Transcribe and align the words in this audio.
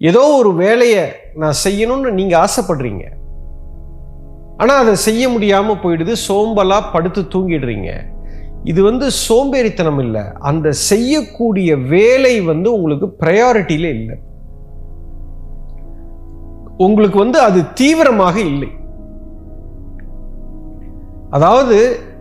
ஏதோ 0.00 0.20
ஒரு 0.40 0.50
வேலையை 0.64 1.04
நான் 1.42 1.56
செய்யணும்னு 1.64 2.10
நீங்கள் 2.18 2.40
ஆசைப்படுறீங்க. 2.44 3.04
ஆனால் 4.60 4.80
அதை 4.82 4.92
செய்ய 5.06 5.22
முடியாமல் 5.32 5.80
போயிடுது 5.82 6.12
சோம்பலாக 6.26 6.90
படுத்து 6.92 7.22
தூங்கிடுறீங்க. 7.34 7.90
இது 8.70 8.80
வந்து 8.88 9.06
சோம்பேறித்தனம் 9.26 10.00
இல்லை. 10.04 10.22
அந்த 10.50 10.68
செய்யக்கூடிய 10.90 11.70
வேலை 11.94 12.32
வந்து 12.50 12.68
உங்களுக்கு 12.76 13.08
ப்ரையாரிட்டியில 13.22 13.90
இல்லை. 13.98 14.16
உங்களுக்கு 16.86 17.18
வந்து 17.24 17.38
அது 17.48 17.60
தீவிரமாக 17.80 18.36
இல்லை. 18.52 18.70
அதாவது 21.36 21.78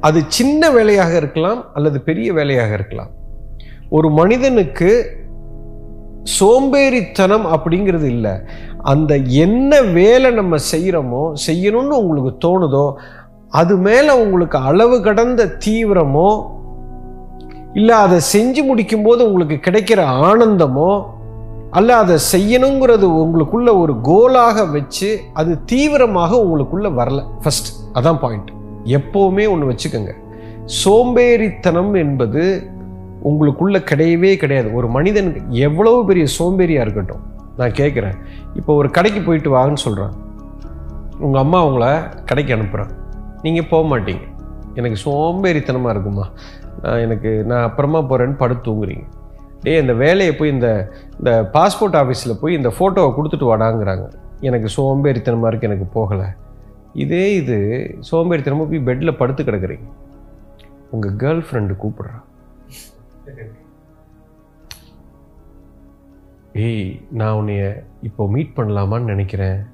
அது 0.08 0.20
சின்ன 0.38 0.70
வேலையாக 0.78 1.14
இருக்கலாம் 1.22 1.62
அல்லது 1.78 1.98
பெரிய 2.10 2.30
வேலையாக 2.40 2.74
இருக்கலாம். 2.80 3.12
ஒரு 3.98 4.08
மனிதனுக்கு 4.10 4.90
சோம்பேறித்தனம் 6.36 7.46
அப்படிங்கிறது 7.56 8.08
இல்லை. 8.16 8.34
அந்த 8.92 9.14
என்ன 9.44 9.82
வேலை 9.98 10.30
நம்ம 10.40 10.56
செய்கிறோமோ 10.72 11.24
செய்யணும்னு 11.48 12.02
உங்களுக்கு 12.02 12.34
தோணுதோ 12.46 12.86
அது 13.60 13.74
மேலே 13.88 14.14
உங்களுக்கு 14.24 14.58
அளவு 14.70 14.96
கடந்த 15.02 15.42
தீவிரமோ 15.66 16.30
இல்லை 17.74 17.96
அதை 18.06 18.18
செஞ்சு 18.34 18.62
முடிக்கும்போது 18.70 19.22
உங்களுக்கு 19.30 19.58
கிடைக்கிற 19.68 20.00
ஆனந்தமோ 20.30 20.92
அல்ல 21.78 21.90
அதை 22.04 22.16
செய்யணுங்கிறது 22.32 23.08
உங்களுக்குள்ள 23.22 23.70
ஒரு 23.82 23.94
கோலாக 24.10 24.64
வச்சு 24.76 25.10
அது 25.40 25.52
தீவிரமாக 25.72 26.32
உங்களுக்குள்ள 26.44 26.90
வரல. 27.00 27.22
ஃபஸ்ட் 27.44 27.70
அதான் 27.98 28.20
பாயிண்ட் 28.24 28.50
எப்போவுமே 28.98 29.46
ஒன்று 29.54 29.70
வச்சுக்கோங்க. 29.72 30.14
சோம்பேறித்தனம் 30.82 31.94
என்பது 32.04 32.44
உங்களுக்குள்ளே 33.30 33.80
கிடையவே 33.92 34.32
கிடையாது. 34.44 34.70
ஒரு 34.80 34.88
மனிதனுக்கு 34.96 35.42
எவ்வளோ 35.68 35.94
பெரிய 36.10 36.26
சோம்பேறியாக 36.38 36.86
இருக்கட்டும். 36.86 37.24
நான் 37.60 37.78
கேட்குறேன் 37.82 38.18
இப்போ 38.60 38.72
ஒரு 38.80 38.90
கடைக்கு 38.98 39.22
போயிட்டு 39.28 39.50
வாங்கன்னு 39.58 39.84
சொல்கிறேன் 39.86 40.14
உங்கள் 41.26 41.42
அம்மா 41.44 41.60
உங்கள 41.68 41.86
கடைக்கு 42.32 42.56
அனுப்புகிறேன் 42.56 42.92
நீங்கள் 43.46 43.70
போக 43.72 43.84
மாட்டீங்க. 43.92 44.24
எனக்கு 44.80 44.98
சோம்பேறித்தனமாக 45.06 45.94
இருக்குமா? 45.96 46.26
நான் 46.84 47.04
எனக்கு 47.06 47.30
நான் 47.50 47.66
அப்புறமா 47.68 48.00
போகிறேன்னு 48.10 48.38
படுத்து 48.42 48.66
தூங்குறீங்க. 48.68 49.06
டேய் 49.64 49.82
இந்த 49.84 49.94
வேலையை 50.04 50.34
போய் 50.40 50.54
இந்த 50.56 50.70
இந்த 51.20 51.32
பாஸ்போர்ட் 51.56 51.98
ஆஃபீஸில் 52.02 52.40
போய் 52.42 52.58
இந்த 52.60 52.70
ஃபோட்டோவை 52.78 53.12
கொடுத்துட்டு 53.18 53.50
வாடாங்கிறாங்க. 53.52 54.06
எனக்கு 54.48 54.68
சோம்பேறித்தனமாக 54.76 55.50
இருக்குது 55.52 55.70
எனக்கு 55.72 55.88
போகலை. 55.98 56.28
இதே 57.04 57.26
இது 57.42 57.58
சோம்பேறித்தனமாக 58.10 58.70
போய் 58.72 58.88
பெட்டில் 58.90 59.20
படுத்து 59.22 59.44
கிடக்குறீங்க. 59.44 59.88
உங்கள் 60.96 61.16
கேர்ள் 61.24 61.44
ஃப்ரெண்டு 61.48 61.74
கூப்பிட்றான் 61.82 62.24
ஏய் 66.66 67.02
நான் 67.12 67.38
உன்னைய 67.40 67.84
இப்போ 68.02 68.28
மீட் 68.28 68.56
பண்ணலாமான்னு 68.56 69.12
நினைக்கிறேன். 69.14 69.66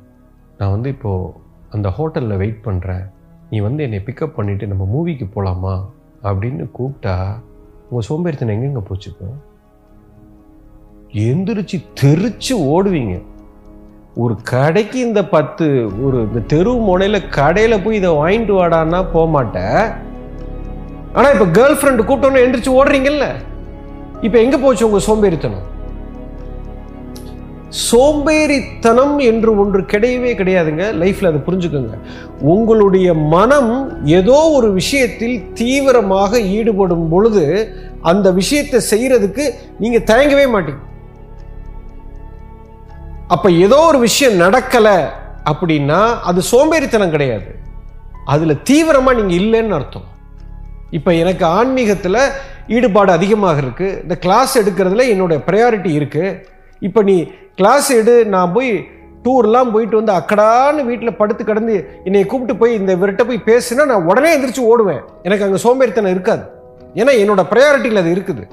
நான் 0.57 0.71
வந்து 0.71 0.89
இப்போது 0.89 1.33
அந்த 1.69 1.89
ஹோட்டலில் 1.89 2.37
வெயிட் 2.37 2.65
பண்ணுறேன் 2.65 3.03
நீ 3.49 3.59
வந்து 3.59 3.83
என்னை 3.83 3.99
பிக்கப் 3.99 4.37
பண்ணிவிட்டு 4.37 4.67
நம்ம 4.67 4.85
மூவிக்கு 4.93 5.27
போகலாமா 5.29 5.73
அப்படின்னு 6.23 6.65
கூப்பிட்டா 6.77 7.15
உங்கள் 7.89 8.07
சோம்பேறித்தனம் 8.09 8.55
எங்கெங்க 8.55 8.83
போச்சுக்கோ 8.89 9.29
எந்திரிச்சு 11.27 11.77
தெரிச்சு 12.01 12.53
ஓடுவீங்க. 12.73 13.21
ஒரு 14.15 14.37
கடைக்கு 14.43 14.99
இந்த 14.99 15.25
பத்து 15.25 15.65
ஒரு 16.05 16.21
இந்த 16.21 16.39
தெரு 16.39 16.71
முனையில் 16.87 17.29
கடையில் 17.29 17.83
போய் 17.83 17.95
இதை 17.95 18.09
வாங்கிட்டு 18.09 18.53
வாடான்னா 18.59 19.11
போக 19.11 19.25
மாட்டேன் 19.25 19.83
ஆனால் 21.17 21.33
இப்போ 21.35 21.47
கேர்ள் 21.57 21.77
ஃப்ரெண்டு 21.79 22.07
கூப்பிட்டோன்னு 22.07 22.43
எந்திரிச்சு 22.45 22.77
ஓடுறீங்கல்ல? 22.79 23.27
இப்போ 24.25 24.37
எங்கே 24.45 24.57
போச்சு 24.63 24.87
உங்கள் 24.87 25.07
சோம்பேறித்தனம்? 25.09 25.65
சோம்பேறித்தனம் 27.87 29.13
என்று 29.29 29.49
ஒன்று 29.61 29.79
கிடையவே 29.93 30.31
கிடையாதுங்க. 30.39 30.83
லைஃப்பில் 31.01 31.29
அதை 31.29 31.39
புரிஞ்சுக்கோங்க. 31.47 31.95
உங்களுடைய 32.53 33.07
மனம் 33.33 33.71
ஏதோ 34.19 34.37
ஒரு 34.57 34.69
விஷயத்தில் 34.79 35.37
தீவிரமாக 35.59 36.41
ஈடுபடும் 36.57 37.07
பொழுது 37.13 37.43
அந்த 38.11 38.27
விஷயத்தை 38.39 38.79
செய்கிறதுக்கு 38.91 39.45
நீங்கள் 39.83 40.07
தயங்கவே 40.11 40.45
மாட்டீங்க. 40.55 40.81
அப்போ 43.35 43.49
ஏதோ 43.65 43.79
ஒரு 43.89 43.99
விஷயம் 44.07 44.39
நடக்கலை 44.45 44.97
அப்படின்னா 45.51 46.01
அது 46.29 46.39
சோம்பேறித்தனம் 46.53 47.13
கிடையாது. 47.17 47.51
அதில் 48.33 48.61
தீவிரமாக 48.69 49.17
நீங்கள் 49.19 49.39
இல்லைன்னு 49.43 49.77
அர்த்தம். 49.79 50.07
இப்போ 50.97 51.11
எனக்கு 51.21 51.45
ஆன்மீகத்தில் 51.59 52.19
ஈடுபாடு 52.75 53.11
அதிகமாக 53.17 53.61
இருக்குது 53.63 53.99
இந்த 54.03 54.15
கிளாஸ் 54.25 54.53
எடுக்கிறதுல 54.61 55.05
என்னோடய 55.13 55.45
ப்ரையாரிட்டி 55.47 55.91
இருக்குது 55.99 56.31
இப்போ 56.87 57.01
நீ 57.09 57.15
கிளாஸ் 57.59 57.89
எடு 57.99 58.15
நான் 58.33 58.53
போய் 58.55 58.71
டூர்லாம் 59.25 59.71
போயிட்டு 59.73 59.95
வந்து 59.99 60.13
அக்கடான்னு 60.19 60.81
வீட்டில் 60.89 61.17
படுத்து 61.19 61.43
கிடந்து 61.49 61.75
என்னை 62.07 62.23
கூப்பிட்டு 62.31 62.55
போய் 62.61 62.73
இந்த 62.79 62.91
இவர்கிட்ட 62.97 63.23
போய் 63.29 63.47
பேசுனா 63.49 63.83
நான் 63.91 64.07
உடனே 64.09 64.31
எந்திரிச்சு 64.35 64.63
ஓடுவேன். 64.71 65.01
எனக்கு 65.27 65.45
அங்கே 65.45 65.59
சோம்பேறித்தனம் 65.65 66.13
இருக்காது. 66.15 66.43
ஏன்னா 67.01 67.13
என்னோட 67.21 67.43
ப்ரையாரிட்டியில் 67.51 68.01
அது 68.01 68.11
இருக்குது. 68.15 68.43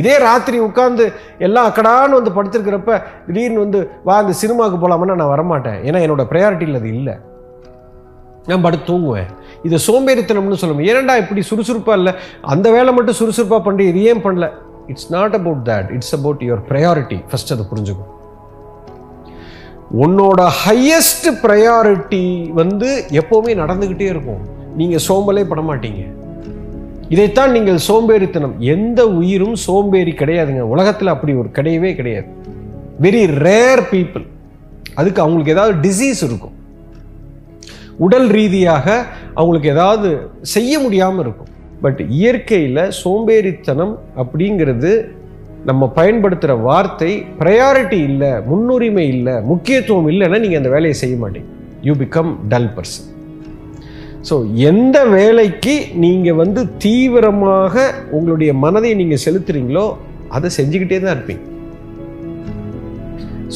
இதே 0.00 0.14
ராத்திரி 0.26 0.58
உட்காந்து 0.66 1.04
எல்லாம் 1.46 1.68
அக்கடான்னு 1.68 2.18
வந்து 2.18 2.34
படுத்துருக்கிறப்ப 2.36 2.92
திடீர்னு 3.26 3.64
வந்து 3.64 3.80
வா 4.08 4.16
இந்த 4.24 4.34
சினிமாவுக்கு 4.42 4.78
போகலாமன்னா 4.82 5.16
நான் 5.22 5.34
வரமாட்டேன். 5.34 5.80
ஏன்னா 5.88 6.00
என்னோடய 6.04 6.30
ப்ரையாரிட்டியில் 6.32 6.80
அது 6.80 6.90
இல்லை. 6.98 7.14
நான் 8.48 8.64
படுத்து 8.66 8.86
தூங்குவேன். 8.90 9.30
இது 9.66 9.76
சோம்பேறித்தனம்னு 9.86 10.60
சொல்லுவேன் 10.60 10.88
ஏன்டா 10.92 11.16
இப்படி 11.22 11.42
சுறுசுறுப்பாக 11.50 11.98
இல்லை? 12.00 12.12
அந்த 12.52 12.66
வேலை 12.76 12.92
மட்டும் 12.98 13.18
சுறுசுறுப்பாக 13.20 13.62
பண்ணி 13.66 13.84
இது 13.92 14.02
ஏன் 14.10 14.22
பண்ணல? 14.26 14.46
It's 14.92 15.10
not 15.16 15.34
about 15.40 15.64
that 15.70 15.88
it's 15.96 16.14
about 16.18 16.44
your 16.46 16.62
priority 16.70 17.18
first 17.30 17.52
அதை 17.54 17.66
புரிஞ்சுக்கும் 17.72 18.14
உன்னோட 20.04 20.40
ஹையஸ்ட் 20.62 21.28
ப்ரையாரிட்டி 21.42 22.24
வந்து 22.60 22.88
எப்போவுமே 23.20 23.52
நடந்துக்கிட்டே 23.60 24.08
இருக்கும். 24.14 24.42
நீங்கள் 24.80 25.04
சோம்பலே 25.08 25.44
பட 25.50 25.60
மாட்டீங்க. 25.68 26.02
இதைத்தான் 27.14 27.54
நீங்கள் 27.56 27.78
சோம்பேறித்தனம். 27.86 28.54
எந்த 28.74 29.00
உயிரும் 29.20 29.56
சோம்பேறி 29.66 30.12
கிடையாதுங்க. 30.18 30.64
உலகத்தில் 30.74 31.12
அப்படி 31.14 31.34
ஒரு 31.42 31.48
கிடையவே 31.58 31.92
கிடையாது. 32.00 32.28
வெரி 33.04 33.22
ரேர் 33.46 33.82
பீப்புள் 33.92 34.26
அதுக்கு 34.94 35.22
அவங்களுக்கு 35.22 35.54
ஏதாவது 35.56 35.74
டிசீஸ் 35.88 36.22
இருக்கும். 36.28 36.54
உடல் 38.06 38.28
ரீதியாக 38.38 38.86
அவங்களுக்கு 39.38 39.68
ஏதாவது 39.74 40.08
செய்ய 40.54 40.72
முடியாமல் 40.84 41.22
இருக்கும். 41.24 41.50
பட் 41.84 42.00
இயற்கையில் 42.18 42.82
சோம்பேறித்தனம் 43.00 43.94
அப்படிங்கிறது 44.22 44.92
நம்ம 45.68 45.88
பயன்படுத்துகிற 45.98 46.54
வார்த்தை 46.68 47.10
ப்ரையாரிட்டி 47.40 47.98
இல்லை 48.10 48.32
முன்னுரிமை 48.50 49.06
இல்லை 49.14 49.34
முக்கியத்துவம் 49.50 50.08
இல்லைன்னா 50.12 50.40
நீங்கள் 50.44 50.60
அந்த 50.60 50.70
வேலையை 50.74 50.96
செய்ய 51.02 51.16
மாட்டீங்க. 51.22 51.48
You 51.86 51.94
become 52.02 52.30
dull 52.52 52.70
person 52.76 53.08
so 54.28 54.36
எந்த 54.70 54.98
வேலைக்கு 55.16 55.74
நீங்கள் 56.04 56.38
வந்து 56.42 56.62
தீவிரமாக 56.84 57.74
உங்களுடைய 58.16 58.52
மனதை 58.64 58.90
நீங்கள் 59.00 59.24
செலுத்துறீங்களோ 59.26 59.86
அதை 60.36 60.48
செஞ்சுக்கிட்டே 60.58 60.98
தான் 61.02 61.14
இருப்பீங்க. 61.16 61.44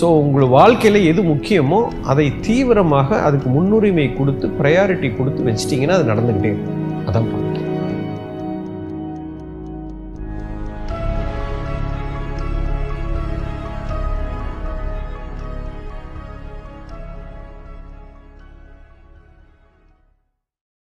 ஸோ 0.01 0.07
உங்கள் 0.23 0.53
வாழ்க்கையில் 0.57 1.09
எது 1.11 1.23
முக்கியமோ 1.23 1.81
அதை 2.03 2.27
தீவிரமாக 2.41 3.19
அதுக்கு 3.21 3.49
முன்னுரிமை 3.49 4.07
கொடுத்து 4.15 4.47
ப்ரையாரிட்டி 4.61 5.09
கொடுத்து 5.17 5.43
வச்சிட்டிங்கன்னா 5.49 5.97
அது 5.99 6.11
நடந்துக்கிட்டே 6.13 6.53
இருக்கும். 6.53 6.79
அதான் 7.09 7.29